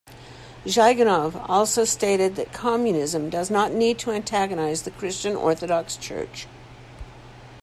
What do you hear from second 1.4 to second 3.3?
also stated that Communism